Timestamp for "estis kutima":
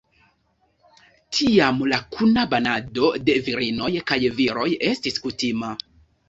4.91-5.73